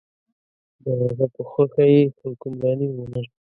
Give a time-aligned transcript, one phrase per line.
[0.83, 3.29] د هغه په خوښه یې حکمراني ومنله.